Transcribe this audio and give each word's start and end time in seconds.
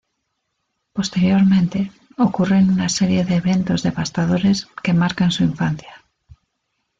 Posteriormente, 0.93 1.91
ocurren 2.17 2.71
una 2.71 2.89
serie 2.89 3.23
de 3.23 3.35
eventos 3.35 3.83
devastadores 3.83 4.65
que 4.81 4.93
marcan 4.95 5.29
su 5.31 5.43
infancia. 5.43 6.03